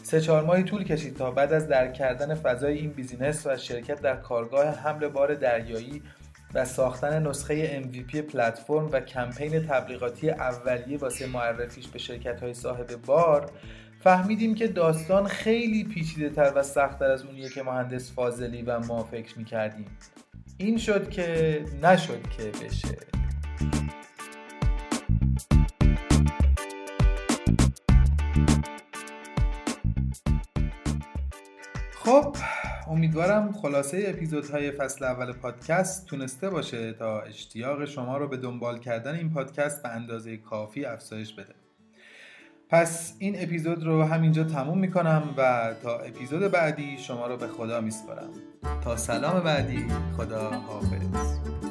سه 0.02 0.20
چهار 0.20 0.44
ماهی 0.44 0.62
طول 0.62 0.84
کشید 0.84 1.16
تا 1.16 1.30
بعد 1.30 1.52
از 1.52 1.68
درک 1.68 1.94
کردن 1.94 2.34
فضای 2.34 2.78
این 2.78 2.90
business 2.90 3.46
و 3.46 3.56
شرکت 3.56 4.00
در 4.00 4.16
کارگاه 4.16 4.66
حمل 4.66 5.08
بار 5.08 5.34
دریایی 5.34 6.02
و 6.54 6.64
ساختن 6.64 7.26
نسخه 7.26 7.82
MVP 7.82 8.16
پلتفرم 8.16 8.88
و 8.92 9.00
کمپین 9.00 9.66
تبلیغاتی 9.66 10.30
اولیه 10.30 10.98
واسه 10.98 11.26
معرفیش 11.26 11.88
به 11.88 11.98
شرکت 11.98 12.42
های 12.42 12.54
صاحب 12.54 12.96
بار 13.06 13.50
فهمیدیم 14.00 14.54
که 14.54 14.68
داستان 14.68 15.26
خیلی 15.26 15.84
پیچیده 15.84 16.30
تر 16.30 16.52
و 16.56 16.62
سختتر 16.62 17.10
از 17.10 17.24
اونیه 17.24 17.48
که 17.48 17.62
مهندس 17.62 18.12
فاضلی 18.12 18.62
و 18.62 18.78
ما 18.78 19.04
فکر 19.04 19.38
می‌کردیم. 19.38 19.86
این 20.58 20.78
شد 20.78 21.10
که 21.10 21.64
نشد 21.82 22.22
که 22.36 22.64
بشه. 22.64 23.12
امیدوارم 32.88 33.52
خلاصه 33.52 34.04
اپیزودهای 34.06 34.70
فصل 34.70 35.04
اول 35.04 35.32
پادکست 35.32 36.06
تونسته 36.06 36.50
باشه 36.50 36.92
تا 36.92 37.20
اشتیاق 37.20 37.84
شما 37.84 38.16
رو 38.16 38.28
به 38.28 38.36
دنبال 38.36 38.78
کردن 38.78 39.14
این 39.14 39.30
پادکست 39.30 39.82
به 39.82 39.88
اندازه 39.88 40.36
کافی 40.36 40.84
افزایش 40.84 41.32
بده. 41.32 41.54
پس 42.68 43.16
این 43.18 43.42
اپیزود 43.42 43.84
رو 43.84 44.02
همینجا 44.02 44.44
تموم 44.44 44.78
می‌کنم 44.78 45.22
و 45.36 45.74
تا 45.82 45.98
اپیزود 45.98 46.42
بعدی 46.42 46.98
شما 46.98 47.26
رو 47.26 47.36
به 47.36 47.46
خدا 47.46 47.80
میسپارم. 47.80 48.30
تا 48.84 48.96
سلام 48.96 49.40
بعدی 49.40 49.86
خدا 50.16 50.50
حافظ 50.50 51.61